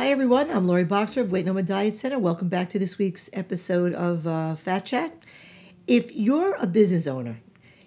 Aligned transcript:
Hi, 0.00 0.12
everyone. 0.12 0.48
I'm 0.48 0.68
Lori 0.68 0.84
Boxer 0.84 1.22
of 1.22 1.32
Weight 1.32 1.44
No 1.44 1.52
More 1.52 1.60
Diet 1.60 1.96
Center. 1.96 2.20
Welcome 2.20 2.48
back 2.48 2.70
to 2.70 2.78
this 2.78 2.98
week's 2.98 3.28
episode 3.32 3.92
of 3.94 4.28
uh, 4.28 4.54
Fat 4.54 4.84
Chat. 4.84 5.12
If 5.88 6.14
you're 6.14 6.54
a 6.54 6.68
business 6.68 7.08
owner, 7.08 7.40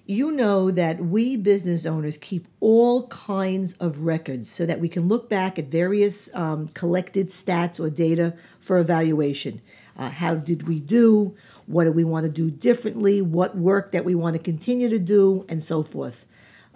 you 0.05 0.29
know 0.29 0.71
that 0.71 0.99
we 0.99 1.37
business 1.37 1.85
owners 1.85 2.17
keep 2.17 2.49
all 2.59 3.07
kinds 3.07 3.75
of 3.75 4.01
records 4.01 4.49
so 4.49 4.65
that 4.65 4.81
we 4.81 4.89
can 4.89 5.07
look 5.07 5.29
back 5.29 5.57
at 5.57 5.67
various 5.67 6.29
um, 6.35 6.67
collected 6.73 7.29
stats 7.29 7.79
or 7.79 7.89
data 7.89 8.35
for 8.59 8.77
evaluation. 8.77 9.61
Uh, 9.95 10.09
how 10.09 10.35
did 10.35 10.67
we 10.67 10.81
do? 10.81 11.33
What 11.65 11.85
do 11.85 11.93
we 11.93 12.03
want 12.03 12.25
to 12.25 12.31
do 12.31 12.51
differently? 12.51 13.21
What 13.21 13.55
work 13.55 13.93
that 13.93 14.03
we 14.03 14.15
want 14.15 14.35
to 14.35 14.43
continue 14.43 14.89
to 14.89 14.99
do, 14.99 15.45
and 15.47 15.63
so 15.63 15.81
forth. 15.81 16.25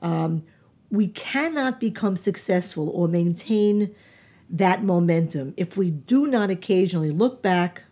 Um, 0.02 0.46
we 0.90 1.10
cannot 1.10 1.82
become 1.82 2.16
successful 2.16 2.88
or 2.88 3.10
maintain 3.10 3.94
that 4.50 4.84
momentum 4.84 5.54
if 5.58 5.76
we 5.76 5.90
do 5.92 6.28
not 6.28 6.50
occasionally 6.50 7.12
look 7.12 7.42
back, 7.42 7.84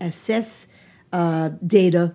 assess 0.00 0.68
uh, 1.12 1.50
data, 1.66 2.14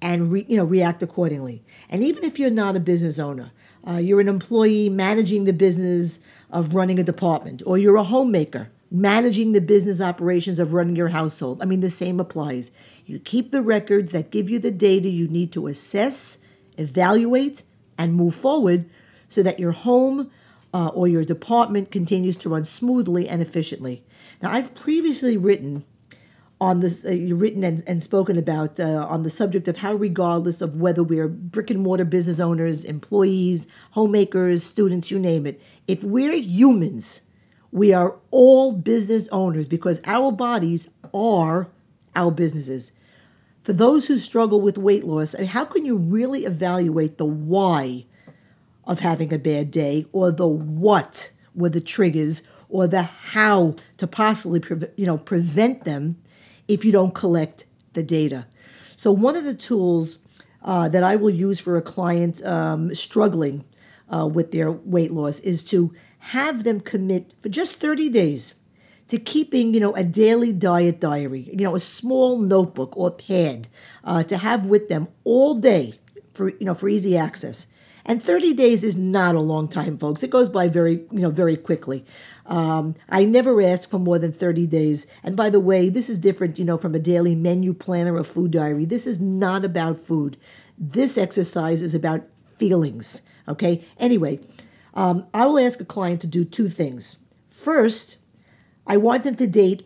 and 0.00 0.32
re, 0.32 0.44
you 0.48 0.56
know 0.56 0.64
react 0.64 1.02
accordingly. 1.02 1.62
And 1.88 2.02
even 2.02 2.24
if 2.24 2.38
you're 2.38 2.50
not 2.50 2.76
a 2.76 2.80
business 2.80 3.18
owner, 3.18 3.52
uh, 3.86 3.96
you're 3.96 4.20
an 4.20 4.28
employee 4.28 4.88
managing 4.88 5.44
the 5.44 5.52
business 5.52 6.24
of 6.50 6.74
running 6.74 6.98
a 6.98 7.04
department, 7.04 7.62
or 7.66 7.78
you're 7.78 7.96
a 7.96 8.04
homemaker 8.04 8.70
managing 8.94 9.52
the 9.52 9.60
business 9.60 10.00
operations 10.00 10.60
of 10.60 10.72
running 10.72 10.94
your 10.94 11.08
household. 11.08 11.60
I 11.60 11.64
mean, 11.64 11.80
the 11.80 11.90
same 11.90 12.20
applies. 12.20 12.70
You 13.04 13.18
keep 13.18 13.50
the 13.50 13.60
records 13.60 14.12
that 14.12 14.30
give 14.30 14.48
you 14.48 14.60
the 14.60 14.70
data 14.70 15.08
you 15.08 15.26
need 15.26 15.50
to 15.52 15.66
assess, 15.66 16.38
evaluate, 16.78 17.64
and 17.98 18.14
move 18.14 18.36
forward 18.36 18.88
so 19.26 19.42
that 19.42 19.58
your 19.58 19.72
home 19.72 20.30
uh, 20.74 20.88
or 20.88 21.06
your 21.06 21.24
department 21.24 21.92
continues 21.92 22.34
to 22.34 22.48
run 22.48 22.64
smoothly 22.64 23.28
and 23.28 23.40
efficiently. 23.40 24.02
Now, 24.42 24.50
I've 24.50 24.74
previously 24.74 25.36
written 25.36 25.84
on 26.60 26.80
this, 26.80 27.04
uh, 27.04 27.16
written 27.34 27.62
and, 27.62 27.84
and 27.86 28.02
spoken 28.02 28.36
about 28.36 28.80
uh, 28.80 29.06
on 29.08 29.22
the 29.22 29.30
subject 29.30 29.68
of 29.68 29.78
how, 29.78 29.94
regardless 29.94 30.60
of 30.60 30.76
whether 30.76 31.04
we're 31.04 31.28
brick 31.28 31.70
and 31.70 31.80
mortar 31.80 32.04
business 32.04 32.40
owners, 32.40 32.84
employees, 32.84 33.68
homemakers, 33.92 34.64
students, 34.64 35.12
you 35.12 35.18
name 35.18 35.46
it, 35.46 35.62
if 35.86 36.02
we're 36.02 36.34
humans, 36.34 37.22
we 37.70 37.92
are 37.92 38.18
all 38.32 38.72
business 38.72 39.28
owners 39.28 39.68
because 39.68 40.00
our 40.06 40.32
bodies 40.32 40.90
are 41.14 41.70
our 42.16 42.32
businesses. 42.32 42.92
For 43.62 43.72
those 43.72 44.08
who 44.08 44.18
struggle 44.18 44.60
with 44.60 44.76
weight 44.76 45.04
loss, 45.04 45.34
I 45.34 45.38
mean, 45.38 45.48
how 45.48 45.64
can 45.64 45.84
you 45.84 45.96
really 45.96 46.44
evaluate 46.44 47.16
the 47.18 47.24
why 47.24 48.06
of 48.86 49.00
having 49.00 49.32
a 49.32 49.38
bad 49.38 49.70
day 49.70 50.06
or 50.12 50.30
the 50.30 50.46
what 50.46 51.30
were 51.54 51.68
the 51.68 51.80
triggers 51.80 52.42
or 52.68 52.86
the 52.86 53.02
how 53.02 53.76
to 53.96 54.06
possibly 54.06 54.60
pre- 54.60 54.88
you 54.96 55.06
know 55.06 55.18
prevent 55.18 55.84
them 55.84 56.16
if 56.68 56.84
you 56.84 56.92
don't 56.92 57.14
collect 57.14 57.64
the 57.92 58.02
data. 58.02 58.46
So 58.96 59.12
one 59.12 59.36
of 59.36 59.44
the 59.44 59.54
tools 59.54 60.24
uh, 60.64 60.88
that 60.88 61.02
i 61.02 61.14
will 61.14 61.30
use 61.30 61.60
for 61.60 61.76
a 61.76 61.82
client 61.82 62.44
um, 62.44 62.94
struggling 62.94 63.64
uh, 64.08 64.26
with 64.26 64.50
their 64.50 64.72
weight 64.72 65.12
loss 65.12 65.38
is 65.40 65.62
to 65.62 65.92
have 66.18 66.64
them 66.64 66.80
commit 66.80 67.32
for 67.38 67.48
just 67.48 67.74
30 67.76 68.08
days 68.08 68.56
to 69.08 69.18
keeping 69.18 69.74
you 69.74 69.80
know 69.80 69.94
a 69.94 70.02
daily 70.02 70.52
diet 70.52 71.00
diary 71.00 71.50
you 71.52 71.64
know 71.64 71.74
a 71.74 71.80
small 71.80 72.38
notebook 72.38 72.96
or 72.96 73.10
pad 73.10 73.68
uh, 74.04 74.22
to 74.22 74.38
have 74.38 74.66
with 74.66 74.88
them 74.88 75.08
all 75.24 75.54
day 75.54 75.98
for 76.32 76.48
you 76.48 76.64
know 76.64 76.74
for 76.74 76.88
easy 76.88 77.16
access 77.16 77.66
and 78.04 78.22
30 78.22 78.52
days 78.54 78.84
is 78.84 78.96
not 78.98 79.34
a 79.34 79.40
long 79.40 79.68
time, 79.68 79.96
folks. 79.96 80.22
It 80.22 80.30
goes 80.30 80.48
by 80.48 80.68
very, 80.68 81.04
you 81.10 81.20
know, 81.20 81.30
very 81.30 81.56
quickly. 81.56 82.04
Um, 82.46 82.94
I 83.08 83.24
never 83.24 83.62
ask 83.62 83.88
for 83.88 83.98
more 83.98 84.18
than 84.18 84.32
30 84.32 84.66
days. 84.66 85.06
And 85.22 85.36
by 85.36 85.48
the 85.48 85.60
way, 85.60 85.88
this 85.88 86.10
is 86.10 86.18
different, 86.18 86.58
you 86.58 86.64
know, 86.64 86.76
from 86.76 86.94
a 86.94 86.98
daily 86.98 87.34
menu 87.34 87.72
planner 87.72 88.14
or 88.16 88.24
food 88.24 88.50
diary. 88.50 88.84
This 88.84 89.06
is 89.06 89.20
not 89.20 89.64
about 89.64 89.98
food. 89.98 90.36
This 90.76 91.16
exercise 91.16 91.80
is 91.80 91.94
about 91.94 92.24
feelings. 92.58 93.22
Okay. 93.48 93.84
Anyway, 93.98 94.40
um, 94.92 95.26
I 95.32 95.46
will 95.46 95.58
ask 95.58 95.80
a 95.80 95.84
client 95.84 96.20
to 96.22 96.26
do 96.26 96.44
two 96.44 96.68
things. 96.68 97.24
First, 97.48 98.16
I 98.86 98.98
want 98.98 99.24
them 99.24 99.36
to 99.36 99.46
date 99.46 99.84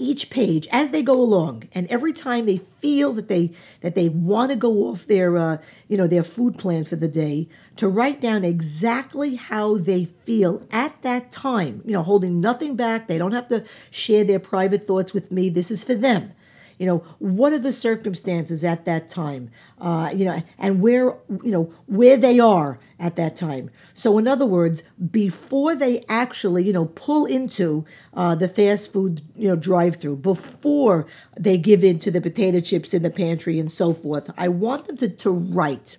each 0.00 0.30
page 0.30 0.66
as 0.72 0.90
they 0.90 1.02
go 1.02 1.20
along 1.20 1.68
and 1.72 1.86
every 1.88 2.12
time 2.12 2.46
they 2.46 2.56
feel 2.56 3.12
that 3.12 3.28
they 3.28 3.52
that 3.82 3.94
they 3.94 4.08
want 4.08 4.50
to 4.50 4.56
go 4.56 4.88
off 4.88 5.06
their 5.06 5.36
uh, 5.36 5.58
you 5.88 5.96
know 5.96 6.06
their 6.06 6.24
food 6.24 6.58
plan 6.58 6.84
for 6.84 6.96
the 6.96 7.08
day 7.08 7.46
to 7.76 7.86
write 7.86 8.20
down 8.20 8.44
exactly 8.44 9.34
how 9.36 9.76
they 9.76 10.06
feel 10.06 10.66
at 10.70 11.00
that 11.02 11.30
time 11.30 11.82
you 11.84 11.92
know 11.92 12.02
holding 12.02 12.40
nothing 12.40 12.74
back 12.76 13.06
they 13.06 13.18
don't 13.18 13.32
have 13.32 13.48
to 13.48 13.64
share 13.90 14.24
their 14.24 14.40
private 14.40 14.86
thoughts 14.86 15.12
with 15.12 15.30
me 15.30 15.50
this 15.50 15.70
is 15.70 15.84
for 15.84 15.94
them 15.94 16.32
you 16.80 16.86
know 16.86 16.98
what 17.18 17.52
are 17.52 17.58
the 17.58 17.72
circumstances 17.72 18.64
at 18.64 18.86
that 18.86 19.08
time? 19.08 19.50
Uh, 19.78 20.10
you 20.14 20.24
know 20.24 20.42
and 20.58 20.80
where 20.80 21.16
you 21.44 21.52
know 21.52 21.72
where 21.86 22.16
they 22.16 22.40
are 22.40 22.80
at 22.98 23.16
that 23.16 23.36
time. 23.36 23.70
So 23.94 24.18
in 24.18 24.26
other 24.26 24.46
words 24.46 24.82
before 25.10 25.74
they 25.74 26.04
actually 26.08 26.64
you 26.64 26.72
know 26.72 26.86
pull 26.86 27.26
into 27.26 27.84
uh, 28.14 28.34
the 28.34 28.48
fast 28.48 28.92
food 28.92 29.20
you 29.36 29.48
know 29.48 29.56
drive 29.56 29.96
through 29.96 30.16
before 30.16 31.06
they 31.38 31.58
give 31.58 31.84
in 31.84 31.98
to 32.00 32.10
the 32.10 32.20
potato 32.20 32.60
chips 32.60 32.94
in 32.94 33.02
the 33.02 33.10
pantry 33.10 33.58
and 33.58 33.70
so 33.70 33.92
forth 33.92 34.30
i 34.36 34.48
want 34.48 34.86
them 34.86 34.96
to, 34.96 35.08
to 35.08 35.30
write 35.30 35.96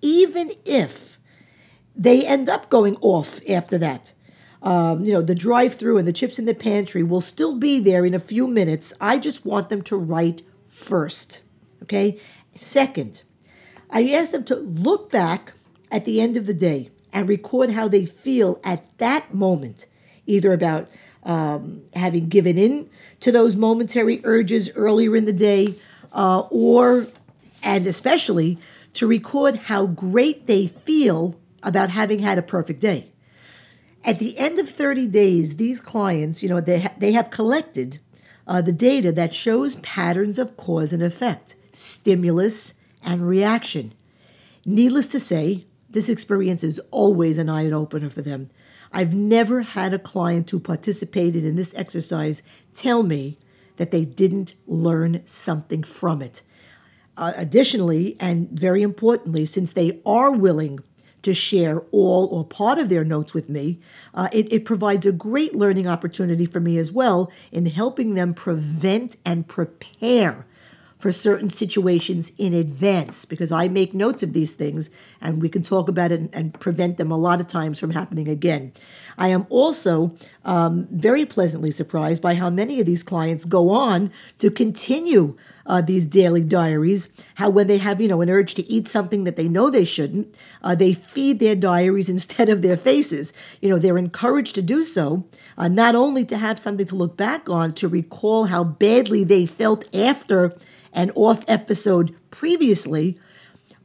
even 0.00 0.50
if 0.64 1.18
they 1.94 2.26
end 2.26 2.48
up 2.48 2.70
going 2.70 2.96
off 2.96 3.40
after 3.48 3.78
that 3.78 4.12
um, 4.62 5.04
you 5.04 5.12
know, 5.12 5.22
the 5.22 5.34
drive 5.34 5.74
through 5.74 5.98
and 5.98 6.06
the 6.06 6.12
chips 6.12 6.38
in 6.38 6.44
the 6.44 6.54
pantry 6.54 7.02
will 7.02 7.20
still 7.20 7.56
be 7.56 7.80
there 7.80 8.06
in 8.06 8.14
a 8.14 8.20
few 8.20 8.46
minutes. 8.46 8.92
I 9.00 9.18
just 9.18 9.44
want 9.44 9.68
them 9.68 9.82
to 9.82 9.96
write 9.96 10.42
first. 10.66 11.42
Okay? 11.82 12.18
Second, 12.54 13.24
I 13.90 14.08
ask 14.10 14.30
them 14.30 14.44
to 14.44 14.56
look 14.56 15.10
back 15.10 15.54
at 15.90 16.04
the 16.04 16.20
end 16.20 16.36
of 16.36 16.46
the 16.46 16.54
day 16.54 16.90
and 17.12 17.28
record 17.28 17.70
how 17.70 17.88
they 17.88 18.06
feel 18.06 18.60
at 18.64 18.96
that 18.98 19.34
moment, 19.34 19.86
either 20.26 20.52
about 20.52 20.88
um, 21.24 21.82
having 21.94 22.28
given 22.28 22.56
in 22.56 22.88
to 23.20 23.30
those 23.30 23.54
momentary 23.54 24.20
urges 24.24 24.74
earlier 24.76 25.14
in 25.14 25.26
the 25.26 25.32
day, 25.32 25.74
uh, 26.12 26.40
or, 26.50 27.06
and 27.62 27.86
especially, 27.86 28.58
to 28.94 29.06
record 29.06 29.56
how 29.56 29.86
great 29.86 30.46
they 30.46 30.68
feel 30.68 31.38
about 31.62 31.90
having 31.90 32.20
had 32.20 32.38
a 32.38 32.42
perfect 32.42 32.80
day. 32.80 33.11
At 34.04 34.18
the 34.18 34.36
end 34.38 34.58
of 34.58 34.68
30 34.68 35.06
days, 35.08 35.56
these 35.56 35.80
clients, 35.80 36.42
you 36.42 36.48
know, 36.48 36.60
they, 36.60 36.80
ha- 36.80 36.94
they 36.98 37.12
have 37.12 37.30
collected 37.30 38.00
uh, 38.46 38.60
the 38.60 38.72
data 38.72 39.12
that 39.12 39.32
shows 39.32 39.76
patterns 39.76 40.38
of 40.38 40.56
cause 40.56 40.92
and 40.92 41.02
effect, 41.02 41.54
stimulus 41.72 42.80
and 43.04 43.26
reaction. 43.26 43.94
Needless 44.64 45.08
to 45.08 45.20
say, 45.20 45.66
this 45.88 46.08
experience 46.08 46.64
is 46.64 46.80
always 46.90 47.38
an 47.38 47.48
eye 47.48 47.70
opener 47.70 48.10
for 48.10 48.22
them. 48.22 48.50
I've 48.92 49.14
never 49.14 49.62
had 49.62 49.94
a 49.94 49.98
client 49.98 50.50
who 50.50 50.58
participated 50.58 51.44
in 51.44 51.56
this 51.56 51.74
exercise 51.74 52.42
tell 52.74 53.02
me 53.02 53.38
that 53.76 53.90
they 53.90 54.04
didn't 54.04 54.54
learn 54.66 55.22
something 55.26 55.82
from 55.82 56.22
it. 56.22 56.42
Uh, 57.16 57.32
additionally, 57.36 58.16
and 58.18 58.48
very 58.50 58.82
importantly, 58.82 59.44
since 59.44 59.72
they 59.72 60.00
are 60.04 60.32
willing 60.32 60.80
to 61.22 61.32
share 61.34 61.80
all 61.90 62.26
or 62.26 62.44
part 62.44 62.78
of 62.78 62.88
their 62.88 63.04
notes 63.04 63.32
with 63.32 63.48
me. 63.48 63.78
Uh, 64.14 64.28
it, 64.32 64.52
it 64.52 64.64
provides 64.64 65.06
a 65.06 65.12
great 65.12 65.54
learning 65.54 65.86
opportunity 65.86 66.46
for 66.46 66.60
me 66.60 66.78
as 66.78 66.92
well 66.92 67.30
in 67.50 67.66
helping 67.66 68.14
them 68.14 68.34
prevent 68.34 69.16
and 69.24 69.48
prepare 69.48 70.46
for 71.02 71.10
certain 71.10 71.50
situations 71.50 72.30
in 72.38 72.54
advance 72.54 73.24
because 73.24 73.50
I 73.50 73.66
make 73.66 73.92
notes 73.92 74.22
of 74.22 74.34
these 74.34 74.54
things 74.54 74.88
and 75.22 75.40
we 75.40 75.48
can 75.48 75.62
talk 75.62 75.88
about 75.88 76.12
it 76.12 76.20
and, 76.20 76.34
and 76.34 76.60
prevent 76.60 76.96
them 76.96 77.10
a 77.10 77.18
lot 77.18 77.40
of 77.40 77.48
times 77.48 77.78
from 77.78 77.90
happening 77.90 78.28
again. 78.28 78.72
I 79.18 79.28
am 79.28 79.46
also 79.50 80.16
um, 80.44 80.88
very 80.90 81.26
pleasantly 81.26 81.70
surprised 81.70 82.22
by 82.22 82.34
how 82.34 82.50
many 82.50 82.80
of 82.80 82.86
these 82.86 83.02
clients 83.02 83.44
go 83.44 83.70
on 83.70 84.10
to 84.38 84.50
continue 84.50 85.36
uh, 85.66 85.80
these 85.80 86.06
daily 86.06 86.42
diaries. 86.42 87.12
How 87.36 87.50
when 87.50 87.66
they 87.66 87.78
have 87.78 88.00
you 88.00 88.08
know 88.08 88.20
an 88.20 88.30
urge 88.30 88.54
to 88.54 88.68
eat 88.68 88.88
something 88.88 89.24
that 89.24 89.36
they 89.36 89.48
know 89.48 89.70
they 89.70 89.84
shouldn't, 89.84 90.34
uh, 90.62 90.74
they 90.74 90.92
feed 90.92 91.38
their 91.38 91.56
diaries 91.56 92.08
instead 92.16 92.48
of 92.48 92.62
their 92.62 92.76
faces. 92.76 93.32
You 93.60 93.70
know 93.70 93.78
they're 93.78 93.98
encouraged 93.98 94.54
to 94.56 94.62
do 94.62 94.84
so, 94.84 95.24
uh, 95.56 95.68
not 95.68 95.94
only 95.94 96.24
to 96.26 96.36
have 96.36 96.58
something 96.58 96.86
to 96.86 96.96
look 96.96 97.16
back 97.16 97.48
on 97.48 97.72
to 97.74 97.88
recall 97.88 98.46
how 98.46 98.64
badly 98.64 99.24
they 99.24 99.46
felt 99.46 99.94
after 99.94 100.56
an 100.92 101.10
off 101.12 101.44
episode 101.48 102.14
previously, 102.30 103.18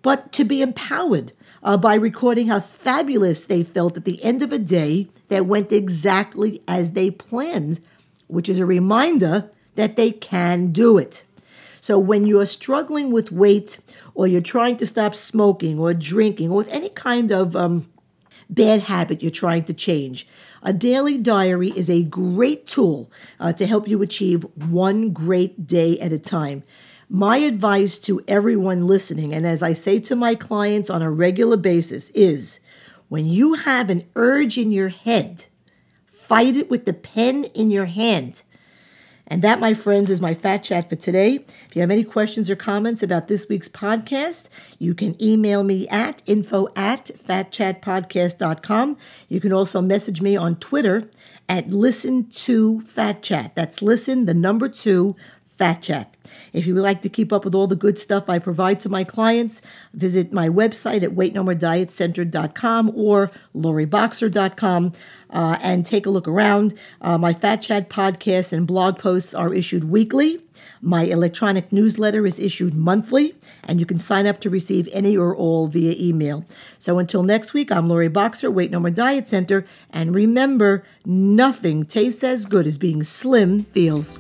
but 0.08 0.32
to 0.32 0.46
be 0.46 0.62
empowered 0.62 1.34
uh, 1.62 1.76
by 1.76 1.94
recording 1.94 2.48
how 2.48 2.62
fabulous 2.62 3.44
they 3.44 3.62
felt 3.62 3.98
at 3.98 4.06
the 4.06 4.24
end 4.24 4.42
of 4.42 4.54
a 4.54 4.58
day 4.58 5.10
that 5.28 5.46
went 5.46 5.70
exactly 5.70 6.62
as 6.66 6.94
they 6.94 7.12
planned, 7.12 7.82
which 8.28 8.48
is 8.48 8.58
a 8.58 8.66
reminder 8.66 9.52
that 9.76 9.98
they 9.98 10.12
can 10.12 10.72
do 10.72 10.98
it. 10.98 11.26
So 11.82 12.00
when 12.00 12.26
you're 12.26 12.46
struggling 12.46 13.12
with 13.12 13.34
weight 13.34 13.80
or 14.14 14.28
you're 14.28 14.40
trying 14.40 14.78
to 14.78 14.88
stop 14.88 15.14
smoking 15.14 15.78
or 15.78 15.94
drinking 15.94 16.52
or 16.52 16.56
with 16.56 16.70
any 16.70 16.88
kind 16.88 17.30
of 17.30 17.54
um, 17.58 17.90
bad 18.50 18.84
habit 18.84 19.22
you're 19.22 19.30
trying 19.30 19.64
to 19.64 19.74
change. 19.74 20.26
A 20.64 20.72
daily 20.72 21.18
diary 21.18 21.74
is 21.76 21.90
a 21.90 22.04
great 22.04 22.66
tool 22.66 23.12
uh, 23.42 23.52
to 23.52 23.68
help 23.68 23.90
you 23.90 24.02
achieve 24.02 24.46
one 24.56 25.12
great 25.12 25.68
day 25.68 26.00
at 26.00 26.14
a 26.14 26.18
time. 26.18 26.64
My 27.10 27.38
advice 27.38 27.98
to 28.00 28.22
everyone 28.28 28.86
listening, 28.86 29.34
and 29.34 29.48
as 29.48 29.64
I 29.64 29.72
say 29.72 30.02
to 30.02 30.16
my 30.16 30.36
clients 30.36 30.90
on 30.90 31.02
a 31.02 31.10
regular 31.10 31.56
basis, 31.56 32.10
is 32.10 32.60
when 33.08 33.26
you 33.26 33.54
have 33.54 33.90
an 33.90 34.04
urge 34.18 34.58
in 34.58 34.72
your 34.72 34.90
head, 34.90 35.46
fight 36.06 36.58
it 36.58 36.70
with 36.70 36.84
the 36.84 36.92
pen 36.92 37.46
in 37.46 37.72
your 37.72 37.86
hand. 37.86 38.42
And 39.26 39.42
that, 39.42 39.62
my 39.62 39.74
friends, 39.74 40.10
is 40.10 40.20
my 40.20 40.34
fat 40.34 40.66
chat 40.66 40.90
for 40.90 40.98
today. 40.98 41.46
If 41.70 41.76
you 41.76 41.82
have 41.82 41.92
any 41.92 42.04
questions 42.04 42.50
or 42.50 42.58
comments 42.58 43.02
about 43.02 43.30
this 43.30 43.48
week's 43.48 43.70
podcast, 43.70 44.50
you 44.78 44.94
can 44.94 45.22
email 45.24 45.64
me 45.64 45.88
at 45.88 46.22
info 46.26 46.68
at 46.76 47.06
fatchatpodcast.com. 47.06 48.98
You 49.30 49.40
can 49.40 49.54
also 49.54 49.80
message 49.80 50.22
me 50.22 50.36
on 50.36 50.58
Twitter 50.58 51.10
at 51.48 51.70
listen 51.70 52.30
to 52.32 52.82
fat 52.82 53.24
chat. 53.24 53.56
That's 53.56 53.82
listen, 53.82 54.26
the 54.26 54.34
number 54.34 54.68
two, 54.68 55.16
Fat 55.58 55.82
Chat. 55.82 56.14
If 56.54 56.66
you 56.66 56.74
would 56.76 56.84
like 56.84 57.02
to 57.02 57.10
keep 57.10 57.34
up 57.34 57.46
with 57.46 57.56
all 57.56 57.68
the 57.68 57.76
good 57.76 57.98
stuff 57.98 58.30
I 58.30 58.40
provide 58.40 58.80
to 58.82 58.90
my 58.90 59.04
clients, 59.04 59.62
visit 59.94 60.32
my 60.32 60.50
website 60.50 61.04
at 61.04 61.12
weightnomoredietcenter.com 61.12 62.92
or 62.96 63.32
loriboxer.com 63.56 64.92
uh, 65.30 65.58
and 65.62 65.86
take 65.86 66.06
a 66.06 66.10
look 66.10 66.28
around. 66.28 66.74
Uh, 67.02 67.18
my 67.18 67.34
Fat 67.34 67.58
Chat 67.58 67.90
podcast 67.90 68.54
and 68.54 68.68
blog 68.68 69.00
posts 69.00 69.34
are 69.34 69.54
issued 69.54 69.86
weekly. 69.86 70.42
My 70.82 71.04
electronic 71.04 71.72
newsletter 71.72 72.26
is 72.26 72.40
issued 72.40 72.74
monthly, 72.74 73.36
and 73.64 73.80
you 73.80 73.86
can 73.86 74.00
sign 74.00 74.28
up 74.28 74.40
to 74.42 74.50
receive 74.50 74.88
any 74.92 75.18
or 75.18 75.36
all 75.36 75.68
via 75.68 75.96
email. 75.98 76.46
So 76.78 77.00
until 77.00 77.24
next 77.24 77.54
week, 77.54 77.72
I'm 77.72 77.90
Lori 77.90 78.08
Boxer, 78.08 78.52
Weight 78.52 78.72
No 78.72 78.80
More 78.80 78.92
Diet 78.92 79.28
Center, 79.28 79.66
and 79.90 80.14
remember, 80.14 80.84
nothing 81.06 81.86
tastes 81.86 82.24
as 82.24 82.46
good 82.46 82.68
as 82.68 82.78
being 82.78 83.04
slim 83.04 83.64
feels. 83.64 84.20